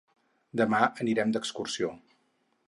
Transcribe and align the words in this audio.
Demà 0.61 0.79
anirem 1.05 1.35
d'excursió. 1.37 1.93